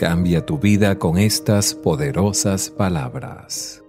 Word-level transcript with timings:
Cambia 0.00 0.46
tu 0.46 0.56
vida 0.56 0.98
con 0.98 1.18
estas 1.18 1.74
poderosas 1.74 2.70
palabras. 2.70 3.82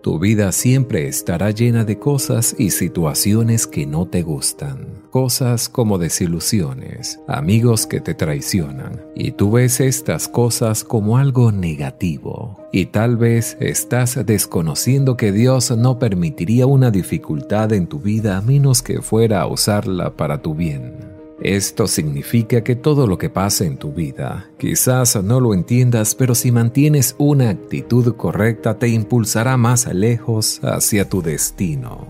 Tu 0.00 0.20
vida 0.20 0.52
siempre 0.52 1.08
estará 1.08 1.50
llena 1.50 1.84
de 1.84 1.98
cosas 1.98 2.54
y 2.56 2.70
situaciones 2.70 3.66
que 3.66 3.84
no 3.84 4.06
te 4.06 4.22
gustan. 4.22 5.02
Cosas 5.10 5.68
como 5.68 5.98
desilusiones, 5.98 7.18
amigos 7.26 7.88
que 7.88 8.00
te 8.00 8.14
traicionan. 8.14 9.04
Y 9.16 9.32
tú 9.32 9.50
ves 9.50 9.80
estas 9.80 10.28
cosas 10.28 10.84
como 10.84 11.18
algo 11.18 11.50
negativo. 11.50 12.60
Y 12.72 12.86
tal 12.86 13.16
vez 13.16 13.56
estás 13.58 14.24
desconociendo 14.24 15.16
que 15.16 15.32
Dios 15.32 15.76
no 15.76 15.98
permitiría 15.98 16.66
una 16.66 16.92
dificultad 16.92 17.72
en 17.72 17.88
tu 17.88 17.98
vida 17.98 18.36
a 18.36 18.42
menos 18.42 18.80
que 18.80 19.02
fuera 19.02 19.40
a 19.40 19.48
usarla 19.48 20.16
para 20.16 20.40
tu 20.40 20.54
bien. 20.54 21.11
Esto 21.42 21.88
significa 21.88 22.62
que 22.62 22.76
todo 22.76 23.08
lo 23.08 23.18
que 23.18 23.28
pasa 23.28 23.64
en 23.64 23.76
tu 23.76 23.92
vida, 23.92 24.48
quizás 24.58 25.20
no 25.20 25.40
lo 25.40 25.54
entiendas, 25.54 26.14
pero 26.14 26.36
si 26.36 26.52
mantienes 26.52 27.16
una 27.18 27.50
actitud 27.50 28.14
correcta 28.14 28.78
te 28.78 28.86
impulsará 28.86 29.56
más 29.56 29.92
lejos 29.92 30.60
hacia 30.62 31.08
tu 31.08 31.20
destino. 31.20 32.06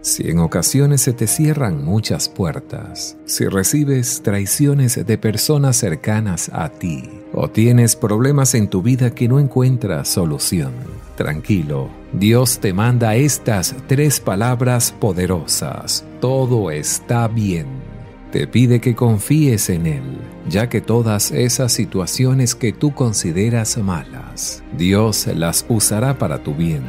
Si 0.00 0.28
en 0.28 0.40
ocasiones 0.40 1.02
se 1.02 1.12
te 1.12 1.28
cierran 1.28 1.84
muchas 1.84 2.28
puertas, 2.28 3.16
si 3.24 3.46
recibes 3.46 4.20
traiciones 4.22 5.06
de 5.06 5.18
personas 5.18 5.76
cercanas 5.76 6.50
a 6.52 6.70
ti, 6.70 7.08
o 7.32 7.48
tienes 7.50 7.94
problemas 7.94 8.56
en 8.56 8.66
tu 8.66 8.82
vida 8.82 9.14
que 9.14 9.28
no 9.28 9.38
encuentras 9.38 10.08
solución, 10.08 10.72
tranquilo, 11.16 11.88
Dios 12.12 12.58
te 12.58 12.72
manda 12.72 13.14
estas 13.14 13.76
tres 13.86 14.18
palabras 14.18 14.90
poderosas. 14.90 16.04
Todo 16.20 16.72
está 16.72 17.28
bien 17.28 17.89
te 18.30 18.46
pide 18.46 18.80
que 18.80 18.94
confíes 18.94 19.70
en 19.70 19.86
Él, 19.86 20.02
ya 20.48 20.68
que 20.68 20.80
todas 20.80 21.32
esas 21.32 21.72
situaciones 21.72 22.54
que 22.54 22.72
tú 22.72 22.94
consideras 22.94 23.76
malas, 23.78 24.62
Dios 24.76 25.26
las 25.34 25.66
usará 25.68 26.16
para 26.18 26.42
tu 26.42 26.54
bien. 26.54 26.82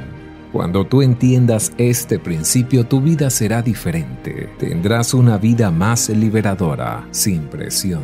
Cuando 0.52 0.86
tú 0.86 1.02
entiendas 1.02 1.72
este 1.78 2.20
principio, 2.20 2.86
tu 2.86 3.00
vida 3.00 3.30
será 3.30 3.62
diferente. 3.62 4.50
Tendrás 4.60 5.14
una 5.14 5.38
vida 5.38 5.72
más 5.72 6.10
liberadora, 6.10 7.08
sin 7.12 7.44
presión. 7.44 8.02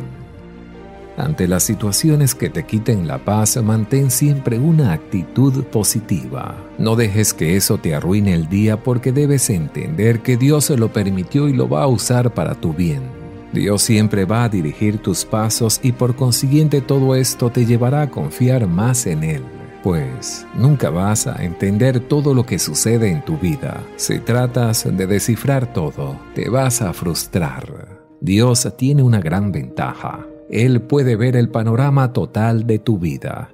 Ante 1.18 1.48
las 1.48 1.64
situaciones 1.64 2.34
que 2.34 2.48
te 2.48 2.64
quiten 2.64 3.06
la 3.08 3.18
paz, 3.18 3.60
mantén 3.62 4.10
siempre 4.10 4.58
una 4.58 4.92
actitud 4.92 5.64
positiva. 5.64 6.56
No 6.78 6.94
dejes 6.96 7.34
que 7.34 7.56
eso 7.56 7.76
te 7.76 7.94
arruine 7.94 8.34
el 8.34 8.48
día 8.48 8.82
porque 8.82 9.12
debes 9.12 9.50
entender 9.50 10.20
que 10.20 10.36
Dios 10.36 10.70
lo 10.70 10.92
permitió 10.92 11.48
y 11.48 11.52
lo 11.52 11.68
va 11.68 11.82
a 11.82 11.88
usar 11.88 12.32
para 12.32 12.54
tu 12.54 12.72
bien. 12.72 13.17
Dios 13.52 13.82
siempre 13.82 14.24
va 14.24 14.44
a 14.44 14.48
dirigir 14.48 14.98
tus 14.98 15.24
pasos 15.24 15.80
y 15.82 15.92
por 15.92 16.16
consiguiente 16.16 16.80
todo 16.80 17.14
esto 17.14 17.50
te 17.50 17.64
llevará 17.64 18.02
a 18.02 18.10
confiar 18.10 18.66
más 18.66 19.06
en 19.06 19.24
Él, 19.24 19.42
pues 19.82 20.46
nunca 20.54 20.90
vas 20.90 21.26
a 21.26 21.44
entender 21.44 22.00
todo 22.00 22.34
lo 22.34 22.44
que 22.44 22.58
sucede 22.58 23.10
en 23.10 23.24
tu 23.24 23.38
vida. 23.38 23.82
Si 23.96 24.18
tratas 24.18 24.84
de 24.84 25.06
descifrar 25.06 25.72
todo, 25.72 26.18
te 26.34 26.50
vas 26.50 26.82
a 26.82 26.92
frustrar. 26.92 27.98
Dios 28.20 28.68
tiene 28.76 29.02
una 29.02 29.20
gran 29.20 29.52
ventaja. 29.52 30.26
Él 30.50 30.80
puede 30.82 31.16
ver 31.16 31.36
el 31.36 31.50
panorama 31.50 32.12
total 32.12 32.66
de 32.66 32.78
tu 32.78 32.98
vida 32.98 33.50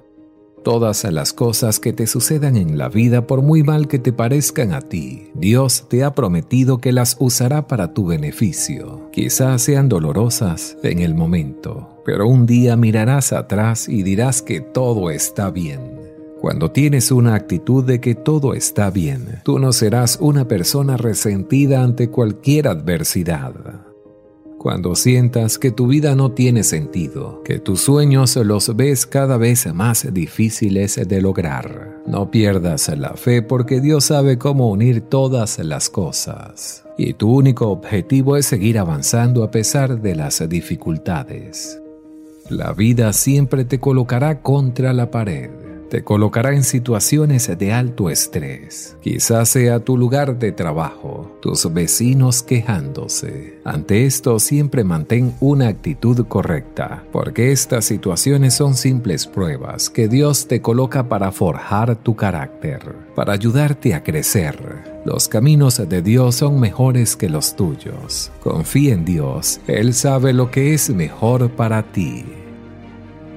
todas 0.65 1.03
las 1.03 1.31
cosas 1.31 1.79
que 1.79 1.93
te 1.93 2.07
sucedan 2.07 2.57
en 2.57 2.79
la 2.79 2.89
vida, 2.89 3.27
por 3.27 3.43
muy 3.43 3.61
mal 3.61 3.87
que 3.87 3.99
te 3.99 4.11
parezcan 4.11 4.73
a 4.73 4.81
ti, 4.81 5.29
Dios 5.35 5.85
te 5.87 6.03
ha 6.03 6.15
prometido 6.15 6.79
que 6.79 6.91
las 6.91 7.17
usará 7.19 7.67
para 7.67 7.93
tu 7.93 8.07
beneficio. 8.07 9.11
Quizás 9.11 9.61
sean 9.61 9.89
dolorosas 9.89 10.75
en 10.81 11.01
el 11.01 11.13
momento, 11.13 12.01
pero 12.03 12.27
un 12.27 12.47
día 12.47 12.75
mirarás 12.75 13.31
atrás 13.31 13.87
y 13.87 14.01
dirás 14.01 14.41
que 14.41 14.59
todo 14.59 15.11
está 15.11 15.51
bien. 15.51 15.99
Cuando 16.41 16.71
tienes 16.71 17.11
una 17.11 17.35
actitud 17.35 17.83
de 17.83 18.01
que 18.01 18.15
todo 18.15 18.55
está 18.55 18.89
bien, 18.89 19.41
tú 19.43 19.59
no 19.59 19.71
serás 19.71 20.17
una 20.19 20.47
persona 20.47 20.97
resentida 20.97 21.83
ante 21.83 22.09
cualquier 22.09 22.67
adversidad 22.67 23.94
cuando 24.65 24.95
sientas 24.95 25.59
que 25.59 25.69
tu 25.69 25.85
vida 25.85 26.15
no 26.15 26.31
tiene 26.31 26.63
sentido, 26.63 27.43
que 27.43 27.59
tus 27.59 27.81
sueños 27.81 28.35
los 28.35 28.75
ves 28.75 29.05
cada 29.05 29.37
vez 29.37 29.71
más 29.71 30.11
difíciles 30.11 30.99
de 31.07 31.21
lograr. 31.21 32.01
No 32.07 32.31
pierdas 32.31 32.89
la 32.97 33.11
fe 33.11 33.43
porque 33.43 33.79
Dios 33.79 34.05
sabe 34.05 34.39
cómo 34.39 34.71
unir 34.71 35.01
todas 35.01 35.59
las 35.59 35.91
cosas. 35.91 36.83
Y 36.97 37.13
tu 37.13 37.31
único 37.31 37.69
objetivo 37.69 38.37
es 38.37 38.47
seguir 38.47 38.79
avanzando 38.79 39.43
a 39.43 39.51
pesar 39.51 40.01
de 40.01 40.15
las 40.15 40.49
dificultades. 40.49 41.79
La 42.49 42.73
vida 42.73 43.13
siempre 43.13 43.65
te 43.65 43.79
colocará 43.79 44.41
contra 44.41 44.93
la 44.93 45.11
pared 45.11 45.64
te 45.89 46.03
colocará 46.03 46.53
en 46.53 46.63
situaciones 46.63 47.49
de 47.57 47.73
alto 47.73 48.09
estrés. 48.09 48.97
Quizás 49.01 49.49
sea 49.49 49.79
tu 49.79 49.97
lugar 49.97 50.37
de 50.39 50.51
trabajo, 50.51 51.37
tus 51.41 51.71
vecinos 51.73 52.43
quejándose. 52.43 53.59
Ante 53.63 54.05
esto 54.05 54.39
siempre 54.39 54.83
mantén 54.83 55.35
una 55.39 55.67
actitud 55.67 56.25
correcta, 56.27 57.03
porque 57.11 57.51
estas 57.51 57.85
situaciones 57.85 58.53
son 58.53 58.75
simples 58.75 59.27
pruebas 59.27 59.89
que 59.89 60.07
Dios 60.07 60.47
te 60.47 60.61
coloca 60.61 61.07
para 61.07 61.31
forjar 61.31 61.95
tu 61.95 62.15
carácter, 62.15 62.95
para 63.15 63.33
ayudarte 63.33 63.93
a 63.93 64.03
crecer. 64.03 64.95
Los 65.05 65.27
caminos 65.27 65.77
de 65.87 66.01
Dios 66.01 66.35
son 66.35 66.59
mejores 66.59 67.15
que 67.15 67.29
los 67.29 67.55
tuyos. 67.55 68.31
Confía 68.41 68.93
en 68.93 69.05
Dios, 69.05 69.59
Él 69.67 69.93
sabe 69.93 70.33
lo 70.33 70.49
que 70.49 70.73
es 70.73 70.89
mejor 70.89 71.51
para 71.51 71.83
ti. 71.91 72.25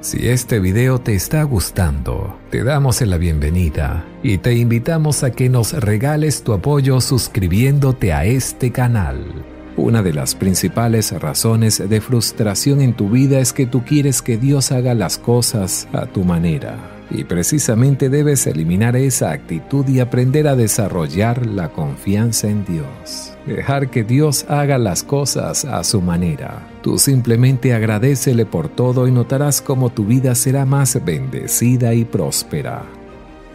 Si 0.00 0.28
este 0.28 0.60
video 0.60 1.00
te 1.00 1.16
está 1.16 1.42
gustando, 1.42 2.38
te 2.50 2.62
damos 2.62 3.00
la 3.00 3.18
bienvenida 3.18 4.04
y 4.22 4.38
te 4.38 4.54
invitamos 4.54 5.24
a 5.24 5.32
que 5.32 5.48
nos 5.48 5.72
regales 5.72 6.44
tu 6.44 6.52
apoyo 6.52 7.00
suscribiéndote 7.00 8.12
a 8.12 8.24
este 8.24 8.70
canal. 8.70 9.44
Una 9.76 10.02
de 10.02 10.12
las 10.12 10.36
principales 10.36 11.10
razones 11.20 11.82
de 11.88 12.00
frustración 12.00 12.80
en 12.80 12.94
tu 12.94 13.10
vida 13.10 13.40
es 13.40 13.52
que 13.52 13.66
tú 13.66 13.84
quieres 13.84 14.22
que 14.22 14.36
Dios 14.36 14.70
haga 14.70 14.94
las 14.94 15.18
cosas 15.18 15.88
a 15.92 16.06
tu 16.06 16.22
manera. 16.22 16.97
Y 17.10 17.24
precisamente 17.24 18.10
debes 18.10 18.46
eliminar 18.46 18.94
esa 18.96 19.30
actitud 19.30 19.88
y 19.88 20.00
aprender 20.00 20.46
a 20.46 20.56
desarrollar 20.56 21.46
la 21.46 21.70
confianza 21.70 22.48
en 22.48 22.64
Dios. 22.66 23.34
Dejar 23.46 23.90
que 23.90 24.04
Dios 24.04 24.44
haga 24.48 24.76
las 24.76 25.02
cosas 25.02 25.64
a 25.64 25.82
su 25.84 26.02
manera. 26.02 26.68
Tú 26.82 26.98
simplemente 26.98 27.72
agradecele 27.72 28.44
por 28.44 28.68
todo 28.68 29.08
y 29.08 29.10
notarás 29.10 29.62
cómo 29.62 29.88
tu 29.90 30.04
vida 30.04 30.34
será 30.34 30.66
más 30.66 31.02
bendecida 31.02 31.94
y 31.94 32.04
próspera. 32.04 32.82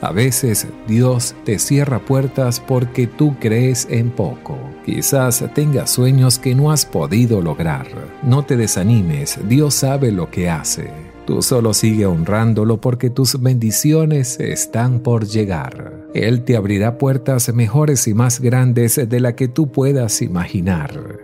A 0.01 0.11
veces 0.11 0.67
Dios 0.85 1.33
te 1.45 1.59
cierra 1.59 1.99
puertas 1.99 2.59
porque 2.59 3.07
tú 3.07 3.37
crees 3.39 3.87
en 3.89 4.09
poco. 4.09 4.57
Quizás 4.85 5.45
tengas 5.53 5.91
sueños 5.91 6.39
que 6.39 6.55
no 6.55 6.71
has 6.71 6.85
podido 6.85 7.41
lograr. 7.41 7.87
No 8.21 8.43
te 8.43 8.57
desanimes, 8.57 9.39
Dios 9.47 9.75
sabe 9.75 10.11
lo 10.11 10.29
que 10.29 10.49
hace. 10.49 11.12
Tú 11.25 11.41
solo 11.41 11.73
sigue 11.73 12.05
honrándolo 12.05 12.81
porque 12.81 13.09
tus 13.09 13.41
bendiciones 13.41 14.39
están 14.41 14.99
por 14.99 15.25
llegar. 15.25 15.93
Él 16.13 16.43
te 16.43 16.57
abrirá 16.57 16.97
puertas 16.97 17.53
mejores 17.53 18.07
y 18.07 18.13
más 18.13 18.41
grandes 18.41 18.99
de 19.07 19.19
la 19.21 19.33
que 19.35 19.47
tú 19.47 19.71
puedas 19.71 20.21
imaginar. 20.21 21.22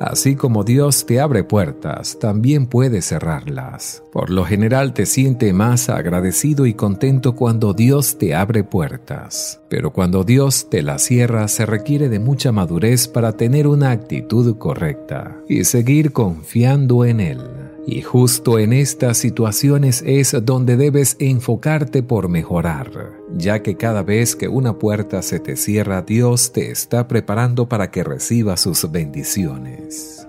Así 0.00 0.36
como 0.36 0.62
Dios 0.62 1.06
te 1.06 1.20
abre 1.20 1.42
puertas, 1.42 2.18
también 2.18 2.66
puede 2.66 3.02
cerrarlas. 3.02 4.02
Por 4.12 4.30
lo 4.30 4.44
general 4.44 4.94
te 4.94 5.06
siente 5.06 5.52
más 5.52 5.88
agradecido 5.88 6.66
y 6.66 6.74
contento 6.74 7.34
cuando 7.34 7.74
Dios 7.74 8.16
te 8.18 8.34
abre 8.34 8.62
puertas. 8.62 9.60
Pero 9.68 9.92
cuando 9.92 10.22
Dios 10.22 10.68
te 10.70 10.82
las 10.82 11.02
cierra 11.02 11.48
se 11.48 11.66
requiere 11.66 12.08
de 12.08 12.20
mucha 12.20 12.52
madurez 12.52 13.08
para 13.08 13.32
tener 13.32 13.66
una 13.66 13.90
actitud 13.90 14.56
correcta 14.56 15.36
y 15.48 15.64
seguir 15.64 16.12
confiando 16.12 17.04
en 17.04 17.20
Él. 17.20 17.40
Y 17.86 18.02
justo 18.02 18.58
en 18.58 18.74
estas 18.74 19.16
situaciones 19.16 20.04
es 20.06 20.36
donde 20.42 20.76
debes 20.76 21.16
enfocarte 21.18 22.02
por 22.02 22.28
mejorar, 22.28 23.17
ya 23.36 23.62
que 23.62 23.76
cada 23.76 24.02
vez 24.02 24.36
que 24.36 24.48
una 24.48 24.78
puerta 24.78 25.22
se 25.22 25.40
te 25.40 25.56
cierra, 25.56 26.02
Dios 26.02 26.52
te 26.52 26.70
está 26.70 27.08
preparando 27.08 27.68
para 27.68 27.90
que 27.90 28.04
recibas 28.04 28.60
sus 28.60 28.90
bendiciones. 28.90 30.26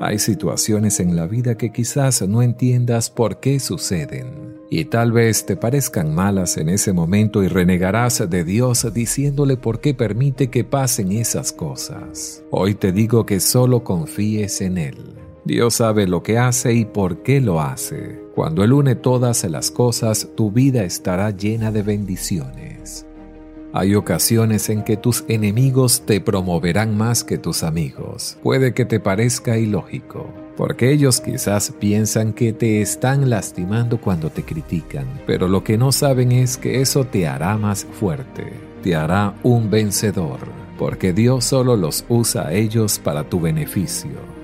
Hay 0.00 0.18
situaciones 0.18 1.00
en 1.00 1.16
la 1.16 1.26
vida 1.26 1.56
que 1.56 1.72
quizás 1.72 2.20
no 2.22 2.42
entiendas 2.42 3.08
por 3.08 3.40
qué 3.40 3.58
suceden, 3.60 4.58
y 4.68 4.86
tal 4.86 5.12
vez 5.12 5.46
te 5.46 5.56
parezcan 5.56 6.14
malas 6.14 6.58
en 6.58 6.68
ese 6.68 6.92
momento 6.92 7.42
y 7.42 7.48
renegarás 7.48 8.28
de 8.28 8.44
Dios 8.44 8.86
diciéndole 8.92 9.56
por 9.56 9.80
qué 9.80 9.94
permite 9.94 10.48
que 10.50 10.64
pasen 10.64 11.12
esas 11.12 11.52
cosas. 11.52 12.42
Hoy 12.50 12.74
te 12.74 12.92
digo 12.92 13.24
que 13.24 13.40
solo 13.40 13.84
confíes 13.84 14.60
en 14.60 14.78
Él 14.78 15.25
Dios 15.46 15.74
sabe 15.74 16.08
lo 16.08 16.24
que 16.24 16.38
hace 16.38 16.74
y 16.74 16.84
por 16.84 17.22
qué 17.22 17.40
lo 17.40 17.60
hace. 17.60 18.20
Cuando 18.34 18.64
Él 18.64 18.72
une 18.72 18.96
todas 18.96 19.44
las 19.44 19.70
cosas, 19.70 20.26
tu 20.34 20.50
vida 20.50 20.82
estará 20.82 21.30
llena 21.30 21.70
de 21.70 21.82
bendiciones. 21.82 23.06
Hay 23.72 23.94
ocasiones 23.94 24.68
en 24.70 24.82
que 24.82 24.96
tus 24.96 25.24
enemigos 25.28 26.02
te 26.04 26.20
promoverán 26.20 26.96
más 26.96 27.22
que 27.22 27.38
tus 27.38 27.62
amigos. 27.62 28.36
Puede 28.42 28.74
que 28.74 28.84
te 28.84 28.98
parezca 28.98 29.56
ilógico, 29.56 30.28
porque 30.56 30.90
ellos 30.90 31.20
quizás 31.20 31.72
piensan 31.78 32.32
que 32.32 32.52
te 32.52 32.80
están 32.80 33.30
lastimando 33.30 34.00
cuando 34.00 34.30
te 34.30 34.42
critican, 34.42 35.06
pero 35.28 35.46
lo 35.46 35.62
que 35.62 35.78
no 35.78 35.92
saben 35.92 36.32
es 36.32 36.56
que 36.56 36.80
eso 36.80 37.04
te 37.04 37.28
hará 37.28 37.56
más 37.56 37.84
fuerte, 37.84 38.52
te 38.82 38.96
hará 38.96 39.36
un 39.44 39.70
vencedor, 39.70 40.40
porque 40.76 41.12
Dios 41.12 41.44
solo 41.44 41.76
los 41.76 42.04
usa 42.08 42.48
a 42.48 42.52
ellos 42.52 42.98
para 42.98 43.28
tu 43.28 43.38
beneficio. 43.38 44.35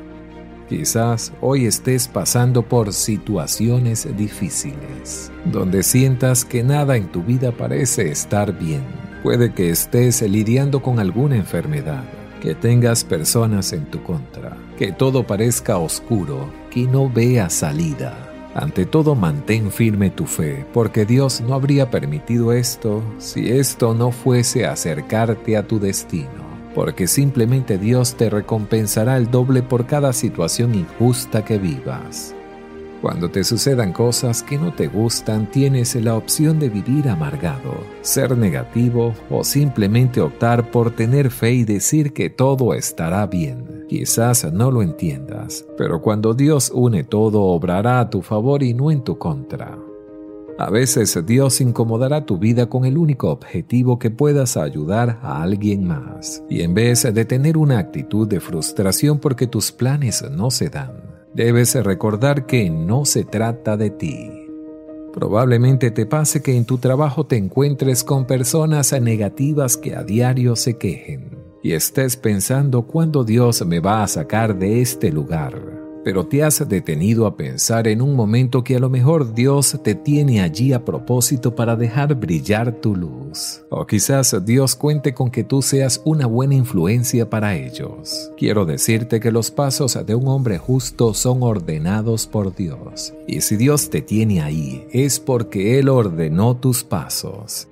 Quizás 0.73 1.35
hoy 1.43 1.67
estés 1.67 2.09
pasando 2.09 2.63
por 2.63 2.95
situaciones 2.95 4.09
difíciles, 4.17 5.31
donde 5.45 5.83
sientas 5.83 6.47
que 6.47 6.63
nada 6.63 6.97
en 6.97 7.13
tu 7.13 7.23
vida 7.23 7.53
parece 7.53 8.11
estar 8.11 8.59
bien. 8.59 8.81
Puede 9.23 9.53
que 9.53 9.69
estés 9.69 10.23
lidiando 10.23 10.81
con 10.81 10.99
alguna 10.99 11.37
enfermedad, 11.37 12.05
que 12.41 12.55
tengas 12.55 13.05
personas 13.05 13.75
en 13.75 13.85
tu 13.85 14.03
contra, 14.03 14.57
que 14.79 14.93
todo 14.93 15.27
parezca 15.27 15.77
oscuro, 15.77 16.49
que 16.71 16.87
no 16.87 17.11
veas 17.11 17.53
salida. 17.53 18.17
Ante 18.55 18.87
todo 18.87 19.15
mantén 19.15 19.71
firme 19.71 20.09
tu 20.09 20.25
fe, 20.25 20.65
porque 20.73 21.05
Dios 21.05 21.43
no 21.43 21.53
habría 21.53 21.91
permitido 21.91 22.51
esto 22.51 23.03
si 23.19 23.51
esto 23.51 23.93
no 23.93 24.11
fuese 24.11 24.65
acercarte 24.65 25.55
a 25.55 25.67
tu 25.69 25.79
destino 25.79 26.42
porque 26.75 27.07
simplemente 27.07 27.79
Dios 27.79 28.15
te 28.15 28.31
recompensará 28.31 29.17
el 29.17 29.31
doble 29.31 29.63
por 29.63 29.87
cada 29.87 30.13
situación 30.13 30.75
injusta 30.75 31.45
que 31.45 31.59
vivas. 31.59 32.35
Cuando 33.03 33.33
te 33.33 33.43
sucedan 33.43 33.93
cosas 33.93 34.45
que 34.45 34.57
no 34.59 34.73
te 34.73 34.87
gustan, 34.87 35.51
tienes 35.51 35.97
la 35.97 36.15
opción 36.15 36.61
de 36.61 36.69
vivir 36.69 37.09
amargado, 37.09 37.75
ser 38.01 38.39
negativo 38.39 39.13
o 39.29 39.43
simplemente 39.43 40.21
optar 40.21 40.71
por 40.71 40.93
tener 40.93 41.33
fe 41.33 41.51
y 41.53 41.65
decir 41.65 42.13
que 42.13 42.31
todo 42.31 42.75
estará 42.75 43.27
bien. 43.27 43.87
Quizás 43.89 44.51
no 44.53 44.71
lo 44.71 44.83
entiendas, 44.83 45.67
pero 45.77 46.01
cuando 46.01 46.33
Dios 46.33 46.71
une 46.73 47.03
todo, 47.03 47.43
obrará 47.43 47.99
a 47.99 48.09
tu 48.09 48.23
favor 48.23 48.63
y 48.63 48.73
no 48.73 48.93
en 48.93 49.03
tu 49.03 49.19
contra. 49.19 49.77
A 50.59 50.71
veces 50.71 51.19
Dios 51.27 51.61
incomodará 51.61 52.27
tu 52.27 52.39
vida 52.39 52.67
con 52.67 52.85
el 52.85 52.99
único 52.99 53.31
objetivo 53.31 53.99
que 53.99 54.11
puedas 54.11 54.57
ayudar 54.57 55.19
a 55.23 55.43
alguien 55.43 55.85
más. 55.87 56.43
Y 56.49 56.63
en 56.63 56.75
vez 56.75 57.03
de 57.03 57.25
tener 57.25 57.57
una 57.57 57.79
actitud 57.79 58.29
de 58.29 58.41
frustración 58.41 59.19
porque 59.19 59.47
tus 59.47 59.73
planes 59.73 60.25
no 60.31 60.51
se 60.51 60.69
dan, 60.69 60.93
debes 61.35 61.75
recordar 61.83 62.47
que 62.47 62.71
no 62.71 63.05
se 63.05 63.25
trata 63.25 63.77
de 63.77 63.91
ti. 63.91 64.31
Probablemente 65.13 65.91
te 65.91 66.07
pase 66.07 66.43
que 66.43 66.57
en 66.57 66.65
tu 66.65 66.79
trabajo 66.79 67.27
te 67.27 67.37
encuentres 67.37 68.05
con 68.05 68.27
personas 68.27 68.93
negativas 69.01 69.77
que 69.77 69.95
a 69.95 70.05
diario 70.05 70.57
se 70.57 70.79
quejen 70.79 71.39
y 71.63 71.73
estés 71.73 72.17
pensando 72.17 72.83
cuándo 72.83 73.23
Dios 73.25 73.65
me 73.65 73.79
va 73.81 74.03
a 74.03 74.09
sacar 74.09 74.59
de 74.59 74.81
este 74.81 75.13
lugar 75.13 75.72
pero 76.05 76.27
te 76.27 76.43
has 76.43 76.69
detenido 76.69 77.27
a 77.27 77.37
pensar 77.37 77.89
en 77.89 78.03
un 78.03 78.15
momento 78.17 78.65
que 78.65 78.77
a 78.77 78.79
lo 78.79 78.91
mejor 78.91 79.35
Dios 79.35 79.79
te 79.83 79.95
tiene 79.95 80.41
allí 80.41 80.73
a 80.73 80.85
propósito 80.85 81.55
para 81.55 81.77
dejar 81.77 82.15
brillar 82.15 82.73
tu 82.73 82.97
luz. 82.97 83.63
O 83.71 83.87
quizás 83.87 84.45
Dios 84.45 84.75
cuente 84.77 85.15
con 85.15 85.31
que 85.31 85.45
tú 85.45 85.63
seas 85.63 86.01
una 86.05 86.27
buena 86.27 86.55
influencia 86.55 87.29
para 87.29 87.55
ellos. 87.55 88.31
Quiero 88.37 88.65
decirte 88.65 89.21
que 89.21 89.33
los 89.33 89.51
pasos 89.51 89.99
de 90.05 90.15
un 90.15 90.29
hombre 90.29 90.59
justo 90.59 91.15
son 91.15 91.43
ordenados 91.43 92.27
por 92.27 92.55
Dios. 92.55 93.15
Y 93.27 93.41
si 93.41 93.57
Dios 93.57 93.91
te 93.91 94.03
tiene 94.03 94.43
ahí, 94.43 94.87
es 94.91 95.21
porque 95.21 95.79
Él 95.79 95.89
ordenó 95.89 96.57
tus 96.57 96.85
pasos. 96.85 97.69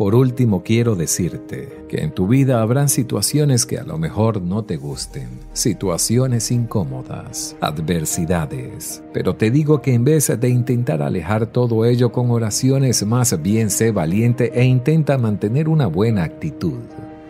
Por 0.00 0.14
último, 0.14 0.62
quiero 0.62 0.94
decirte 0.94 1.84
que 1.86 1.98
en 1.98 2.12
tu 2.12 2.26
vida 2.26 2.62
habrán 2.62 2.88
situaciones 2.88 3.66
que 3.66 3.76
a 3.76 3.84
lo 3.84 3.98
mejor 3.98 4.40
no 4.40 4.64
te 4.64 4.78
gusten, 4.78 5.28
situaciones 5.52 6.50
incómodas, 6.50 7.54
adversidades, 7.60 9.02
pero 9.12 9.36
te 9.36 9.50
digo 9.50 9.82
que 9.82 9.92
en 9.92 10.04
vez 10.04 10.32
de 10.40 10.48
intentar 10.48 11.02
alejar 11.02 11.48
todo 11.48 11.84
ello 11.84 12.12
con 12.12 12.30
oraciones, 12.30 13.04
más 13.04 13.42
bien 13.42 13.68
sé 13.68 13.90
valiente 13.90 14.50
e 14.54 14.64
intenta 14.64 15.18
mantener 15.18 15.68
una 15.68 15.86
buena 15.86 16.22
actitud. 16.22 16.78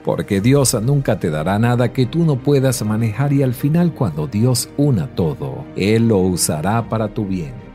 Porque 0.04 0.40
Dios 0.40 0.80
nunca 0.80 1.18
te 1.18 1.28
dará 1.28 1.58
nada 1.58 1.92
que 1.92 2.06
tú 2.06 2.24
no 2.24 2.38
puedas 2.38 2.84
manejar 2.84 3.32
y 3.32 3.42
al 3.42 3.52
final 3.54 3.92
cuando 3.94 4.28
Dios 4.28 4.68
una 4.76 5.12
todo, 5.16 5.64
Él 5.74 6.06
lo 6.06 6.18
usará 6.18 6.88
para 6.88 7.12
tu 7.12 7.26
bien. 7.26 7.69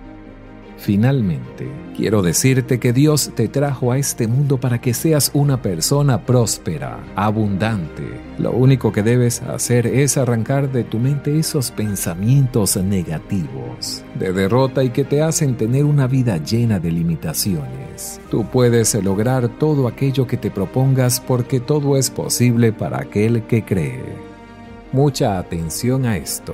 Finalmente, 0.86 1.68
quiero 1.98 2.22
decirte 2.22 2.80
que 2.80 2.94
Dios 2.94 3.32
te 3.34 3.48
trajo 3.48 3.92
a 3.92 3.98
este 3.98 4.27
mundo 4.27 4.60
para 4.60 4.80
que 4.80 4.94
seas 4.94 5.32
una 5.34 5.60
persona 5.60 6.27
próspera, 6.27 7.00
abundante. 7.15 8.04
Lo 8.38 8.51
único 8.51 8.92
que 8.92 9.01
debes 9.01 9.42
hacer 9.42 9.88
es 9.88 10.15
arrancar 10.15 10.72
de 10.72 10.84
tu 10.84 11.00
mente 11.00 11.39
esos 11.39 11.72
pensamientos 11.72 12.77
negativos, 12.77 14.04
de 14.13 14.32
derrota 14.32 14.84
y 14.84 14.92
que 14.92 15.06
te 15.06 15.24
hacen 15.24 15.58
tener 15.58 15.86
una 15.86 16.06
vida 16.06 16.38
llena 16.38 16.80
de 16.80 16.92
limitaciones. 16.92 18.22
Tú 18.30 18.46
puedes 18.46 18.94
lograr 19.04 19.48
todo 19.58 19.88
aquello 19.88 20.27
que 20.27 20.38
te 20.38 20.51
propongas 20.51 21.20
porque 21.20 21.60
todo 21.60 21.98
es 21.98 22.12
posible 22.12 22.74
para 22.74 23.00
aquel 23.00 23.42
que 23.48 23.65
cree. 23.65 24.04
Mucha 24.92 25.39
atención 25.39 26.06
a 26.06 26.18
esto. 26.18 26.54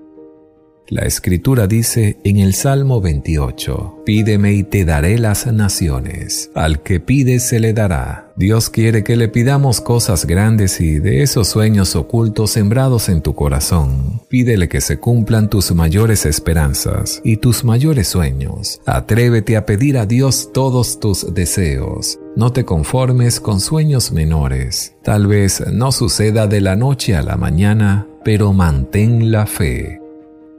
La 0.91 1.03
escritura 1.03 1.67
dice 1.67 2.17
en 2.25 2.37
el 2.37 2.53
Salmo 2.53 2.99
28, 2.99 4.01
Pídeme 4.05 4.53
y 4.53 4.63
te 4.63 4.83
daré 4.83 5.17
las 5.17 5.47
naciones. 5.47 6.51
Al 6.53 6.83
que 6.83 6.99
pide 6.99 7.39
se 7.39 7.61
le 7.61 7.71
dará. 7.71 8.33
Dios 8.35 8.69
quiere 8.69 9.01
que 9.03 9.15
le 9.15 9.29
pidamos 9.29 9.79
cosas 9.79 10.25
grandes 10.25 10.81
y 10.81 10.99
de 10.99 11.23
esos 11.23 11.47
sueños 11.47 11.95
ocultos 11.95 12.51
sembrados 12.51 13.07
en 13.07 13.21
tu 13.21 13.35
corazón. 13.35 14.21
Pídele 14.27 14.67
que 14.67 14.81
se 14.81 14.99
cumplan 14.99 15.49
tus 15.49 15.71
mayores 15.73 16.25
esperanzas 16.25 17.21
y 17.23 17.37
tus 17.37 17.63
mayores 17.63 18.09
sueños. 18.09 18.81
Atrévete 18.85 19.55
a 19.55 19.65
pedir 19.65 19.97
a 19.97 20.05
Dios 20.05 20.51
todos 20.51 20.99
tus 20.99 21.33
deseos. 21.33 22.19
No 22.35 22.51
te 22.51 22.65
conformes 22.65 23.39
con 23.39 23.61
sueños 23.61 24.11
menores. 24.11 24.95
Tal 25.03 25.27
vez 25.27 25.63
no 25.71 25.93
suceda 25.93 26.47
de 26.47 26.59
la 26.59 26.75
noche 26.75 27.15
a 27.15 27.21
la 27.21 27.37
mañana, 27.37 28.07
pero 28.25 28.51
mantén 28.51 29.31
la 29.31 29.45
fe. 29.45 30.00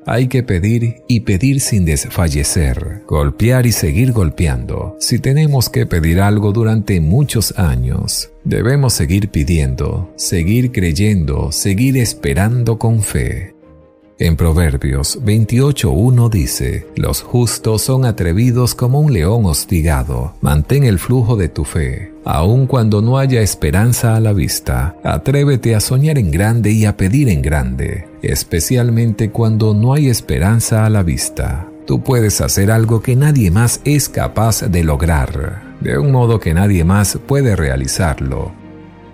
Hay 0.04 0.26
que 0.26 0.42
pedir 0.42 1.02
y 1.06 1.20
pedir 1.20 1.60
sin 1.60 1.84
desfallecer, 1.84 3.02
golpear 3.06 3.66
y 3.66 3.72
seguir 3.72 4.12
golpeando. 4.12 4.96
Si 4.98 5.18
tenemos 5.18 5.68
que 5.68 5.86
pedir 5.86 6.20
algo 6.20 6.52
durante 6.52 7.00
muchos 7.00 7.56
años, 7.58 8.30
debemos 8.42 8.94
seguir 8.94 9.28
pidiendo, 9.28 10.12
seguir 10.16 10.72
creyendo, 10.72 11.52
seguir 11.52 11.96
esperando 11.96 12.78
con 12.78 13.02
fe. 13.02 13.51
En 14.18 14.36
Proverbios 14.36 15.18
28.1 15.22 16.30
dice, 16.30 16.86
Los 16.96 17.22
justos 17.22 17.82
son 17.82 18.04
atrevidos 18.04 18.74
como 18.74 19.00
un 19.00 19.12
león 19.12 19.46
hostigado. 19.46 20.34
Mantén 20.40 20.84
el 20.84 20.98
flujo 20.98 21.36
de 21.36 21.48
tu 21.48 21.64
fe. 21.64 22.12
Aun 22.24 22.66
cuando 22.66 23.02
no 23.02 23.18
haya 23.18 23.40
esperanza 23.40 24.14
a 24.14 24.20
la 24.20 24.32
vista, 24.32 24.96
atrévete 25.02 25.74
a 25.74 25.80
soñar 25.80 26.18
en 26.18 26.30
grande 26.30 26.70
y 26.70 26.84
a 26.84 26.96
pedir 26.96 27.28
en 27.28 27.42
grande, 27.42 28.06
especialmente 28.22 29.30
cuando 29.30 29.74
no 29.74 29.92
hay 29.92 30.08
esperanza 30.08 30.84
a 30.86 30.90
la 30.90 31.02
vista. 31.02 31.68
Tú 31.86 32.02
puedes 32.04 32.40
hacer 32.40 32.70
algo 32.70 33.02
que 33.02 33.16
nadie 33.16 33.50
más 33.50 33.80
es 33.84 34.08
capaz 34.08 34.62
de 34.62 34.84
lograr, 34.84 35.62
de 35.80 35.98
un 35.98 36.12
modo 36.12 36.38
que 36.38 36.54
nadie 36.54 36.84
más 36.84 37.18
puede 37.26 37.56
realizarlo 37.56 38.61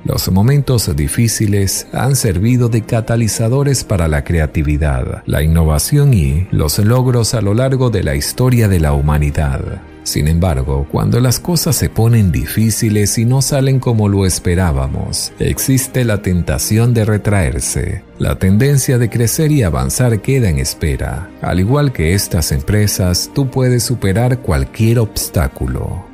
los 0.04 0.30
momentos 0.30 0.94
difíciles 0.96 1.86
han 1.92 2.16
servido 2.16 2.68
de 2.68 2.82
catalizadores 2.82 3.84
para 3.84 4.08
la 4.08 4.24
creatividad, 4.24 5.22
la 5.26 5.42
innovación 5.42 6.14
y 6.14 6.46
los 6.50 6.78
logros 6.78 7.34
a 7.34 7.40
lo 7.40 7.54
largo 7.54 7.90
de 7.90 8.02
la 8.02 8.14
historia 8.14 8.68
de 8.68 8.80
la 8.80 8.92
humanidad. 8.92 9.82
Sin 10.08 10.26
embargo, 10.26 10.86
cuando 10.90 11.20
las 11.20 11.38
cosas 11.38 11.76
se 11.76 11.90
ponen 11.90 12.32
difíciles 12.32 13.18
y 13.18 13.26
no 13.26 13.42
salen 13.42 13.78
como 13.78 14.08
lo 14.08 14.24
esperábamos, 14.24 15.32
existe 15.38 16.02
la 16.02 16.22
tentación 16.22 16.94
de 16.94 17.04
retraerse. 17.04 18.02
La 18.18 18.38
tendencia 18.38 18.96
de 18.96 19.10
crecer 19.10 19.52
y 19.52 19.64
avanzar 19.64 20.22
queda 20.22 20.48
en 20.48 20.60
espera. 20.60 21.28
Al 21.42 21.60
igual 21.60 21.92
que 21.92 22.14
estas 22.14 22.52
empresas, 22.52 23.30
tú 23.34 23.50
puedes 23.50 23.82
superar 23.82 24.38
cualquier 24.38 24.98
obstáculo. 25.00 26.06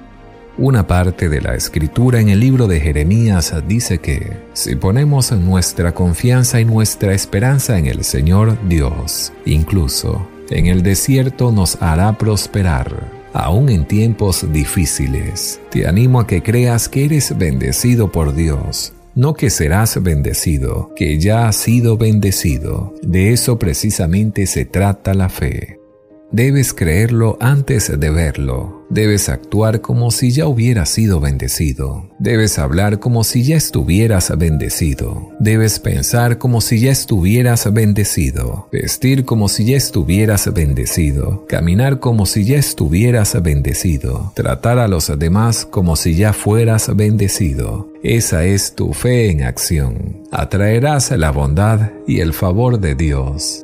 Una 0.57 0.87
parte 0.87 1.29
de 1.29 1.41
la 1.41 1.57
escritura 1.57 2.21
en 2.21 2.29
el 2.29 2.39
libro 2.39 2.69
de 2.69 2.79
Jeremías 2.79 3.53
dice 3.67 3.99
que 3.99 4.37
si 4.53 4.77
ponemos 4.77 5.33
nuestra 5.33 5.93
confianza 5.93 6.61
y 6.61 6.65
nuestra 6.65 7.13
esperanza 7.13 7.77
en 7.77 7.87
el 7.87 8.05
Señor 8.05 8.57
Dios, 8.69 9.33
incluso 9.47 10.29
en 10.51 10.67
el 10.67 10.83
desierto 10.83 11.51
nos 11.51 11.83
hará 11.83 12.17
prosperar, 12.17 13.11
aún 13.33 13.69
en 13.69 13.85
tiempos 13.85 14.47
difíciles. 14.53 15.61
Te 15.71 15.89
animo 15.89 16.21
a 16.21 16.27
que 16.27 16.43
creas 16.43 16.89
que 16.89 17.05
eres 17.05 17.37
bendecido 17.37 18.13
por 18.13 18.35
Dios 18.35 18.93
no 19.17 19.35
que 19.35 19.49
serás 19.49 20.03
bendecido, 20.03 20.91
que 20.97 21.19
ya 21.19 21.47
has 21.47 21.57
sido 21.57 21.97
bendecido. 21.97 22.95
De 23.03 23.33
eso 23.33 23.59
precisamente 23.59 24.47
se 24.47 24.65
trata 24.65 25.15
la 25.15 25.29
fe. 25.29 25.79
Debes 26.35 26.75
creerlo 26.75 27.37
antes 27.39 27.97
de 27.97 28.11
verlo. 28.11 28.89
Debes 28.91 29.29
actuar 29.29 29.81
como 29.81 30.11
si 30.11 30.33
ya 30.33 30.49
hubieras 30.49 30.89
sido 30.89 31.21
bendecido. 31.21 32.11
Debes 32.19 32.59
hablar 32.59 32.99
como 32.99 33.23
si 33.23 33.45
ya 33.45 33.55
estuvieras 33.55 34.37
bendecido. 34.37 35.31
Debes 35.39 35.79
pensar 35.79 36.39
como 36.39 36.61
si 36.61 36.81
ya 36.81 36.91
estuvieras 36.91 37.73
bendecido. 37.73 38.69
Vestir 38.73 39.25
como 39.25 39.49
si 39.49 39.67
ya 39.67 39.77
estuvieras 39.77 40.53
bendecido. 40.53 41.47
Caminar 41.47 42.01
como 42.01 42.27
si 42.27 42.45
ya 42.45 42.57
estuvieras 42.57 43.41
bendecido. 43.41 44.33
Tratar 44.35 44.81
a 44.81 44.89
los 44.89 45.17
demás 45.17 45.65
como 45.65 45.95
si 45.95 46.17
ya 46.17 46.33
fueras 46.33 46.97
bendecido. 46.97 47.93
Esa 48.03 48.45
es 48.45 48.75
tu 48.75 48.93
fe 48.93 49.31
en 49.31 49.45
acción. 49.45 50.25
Atraerás 50.33 51.13
la 51.13 51.31
bondad 51.31 51.93
y 52.09 52.19
el 52.19 52.33
favor 52.33 52.81
de 52.81 52.97
Dios. 52.97 53.64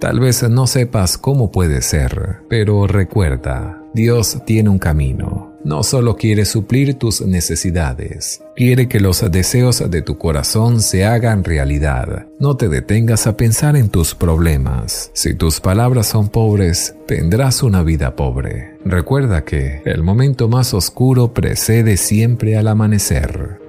Tal 0.00 0.18
vez 0.18 0.42
no 0.48 0.66
sepas 0.66 1.18
cómo 1.18 1.52
puede 1.52 1.82
ser, 1.82 2.38
pero 2.48 2.86
recuerda, 2.86 3.82
Dios 3.92 4.38
tiene 4.46 4.70
un 4.70 4.78
camino. 4.78 5.50
No 5.62 5.82
solo 5.82 6.16
quiere 6.16 6.46
suplir 6.46 6.94
tus 6.94 7.20
necesidades, 7.20 8.42
quiere 8.56 8.88
que 8.88 8.98
los 8.98 9.30
deseos 9.30 9.90
de 9.90 10.00
tu 10.00 10.16
corazón 10.16 10.80
se 10.80 11.04
hagan 11.04 11.44
realidad. 11.44 12.28
No 12.38 12.56
te 12.56 12.70
detengas 12.70 13.26
a 13.26 13.36
pensar 13.36 13.76
en 13.76 13.90
tus 13.90 14.14
problemas. 14.14 15.10
Si 15.12 15.34
tus 15.34 15.60
palabras 15.60 16.06
son 16.06 16.30
pobres, 16.30 16.94
tendrás 17.06 17.62
una 17.62 17.82
vida 17.82 18.16
pobre. 18.16 18.78
Recuerda 18.86 19.44
que 19.44 19.82
el 19.84 20.02
momento 20.02 20.48
más 20.48 20.72
oscuro 20.72 21.34
precede 21.34 21.98
siempre 21.98 22.56
al 22.56 22.68
amanecer. 22.68 23.59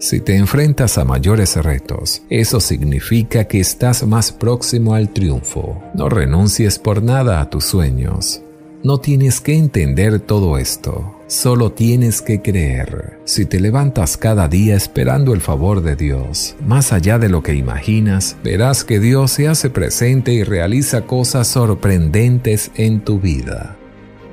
Si 0.00 0.18
te 0.18 0.34
enfrentas 0.34 0.96
a 0.96 1.04
mayores 1.04 1.56
retos, 1.56 2.22
eso 2.30 2.58
significa 2.58 3.44
que 3.44 3.60
estás 3.60 4.06
más 4.06 4.32
próximo 4.32 4.94
al 4.94 5.10
triunfo. 5.10 5.78
No 5.92 6.08
renuncies 6.08 6.78
por 6.78 7.02
nada 7.02 7.38
a 7.38 7.50
tus 7.50 7.66
sueños. 7.66 8.40
No 8.82 8.96
tienes 8.96 9.42
que 9.42 9.54
entender 9.54 10.18
todo 10.18 10.56
esto, 10.56 11.18
solo 11.26 11.72
tienes 11.72 12.22
que 12.22 12.40
creer. 12.40 13.18
Si 13.26 13.44
te 13.44 13.60
levantas 13.60 14.16
cada 14.16 14.48
día 14.48 14.74
esperando 14.74 15.34
el 15.34 15.42
favor 15.42 15.82
de 15.82 15.96
Dios, 15.96 16.56
más 16.64 16.94
allá 16.94 17.18
de 17.18 17.28
lo 17.28 17.42
que 17.42 17.52
imaginas, 17.52 18.38
verás 18.42 18.84
que 18.84 19.00
Dios 19.00 19.32
se 19.32 19.48
hace 19.48 19.68
presente 19.68 20.32
y 20.32 20.44
realiza 20.44 21.02
cosas 21.02 21.46
sorprendentes 21.46 22.70
en 22.74 23.04
tu 23.04 23.20
vida. 23.20 23.76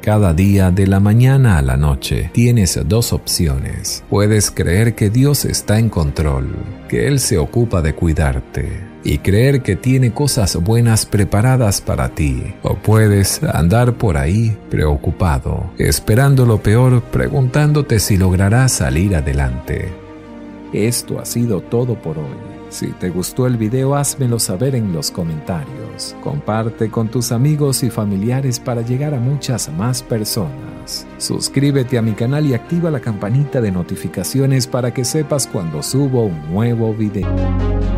Cada 0.08 0.34
día 0.34 0.72
de 0.72 0.88
la 0.88 1.02
mañana 1.02 1.58
a 1.58 1.62
la 1.62 1.76
noche 1.76 2.30
tienes 2.34 2.80
dos 2.86 3.12
opciones. 3.12 4.06
Puedes 4.10 4.52
creer 4.52 4.96
que 4.96 5.10
Dios 5.10 5.44
está 5.44 5.80
en 5.80 5.90
control, 5.90 6.56
que 6.88 7.08
Él 7.08 7.20
se 7.20 7.38
ocupa 7.38 7.82
de 7.82 7.94
cuidarte 7.94 8.86
y 9.04 9.18
creer 9.18 9.64
que 9.64 9.76
tiene 9.76 10.14
cosas 10.14 10.56
buenas 10.64 11.06
preparadas 11.06 11.82
para 11.82 12.08
ti. 12.16 12.42
O 12.64 12.76
puedes 12.76 13.44
andar 13.44 13.96
por 13.96 14.16
ahí 14.16 14.56
preocupado, 14.70 15.72
esperando 15.78 16.46
lo 16.46 16.64
peor, 16.64 17.02
preguntándote 17.04 18.00
si 18.00 18.16
lograrás 18.16 18.72
salir 18.72 19.14
adelante. 19.14 19.90
Esto 20.72 21.20
ha 21.20 21.26
sido 21.26 21.60
todo 21.60 21.96
por 21.96 22.18
hoy. 22.18 22.47
Si 22.70 22.88
te 22.88 23.10
gustó 23.10 23.48
el 23.48 23.58
video, 23.58 23.96
házmelo 23.96 24.40
saber 24.40 24.76
en 24.76 24.92
los 24.92 25.10
comentarios. 25.10 26.16
Comparte 26.22 26.90
con 26.90 27.08
tus 27.08 27.32
amigos 27.32 27.82
y 27.84 27.90
familiares 27.90 28.60
para 28.60 28.82
llegar 28.82 29.14
a 29.14 29.20
muchas 29.20 29.72
más 29.72 30.04
personas. 30.04 31.08
Suscríbete 31.18 31.98
a 31.98 32.02
mi 32.02 32.12
canal 32.12 32.46
y 32.46 32.54
activa 32.54 32.92
la 32.92 33.00
campanita 33.00 33.62
de 33.62 33.72
notificaciones 33.72 34.68
para 34.68 34.94
que 34.94 35.06
sepas 35.06 35.48
cuando 35.48 35.82
subo 35.82 36.26
un 36.26 36.52
nuevo 36.52 36.94
video. 36.94 37.97